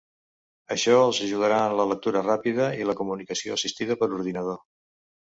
[0.75, 4.63] Això els ajudarà en la lectura ràpida i la comunicació assistida per ordinador.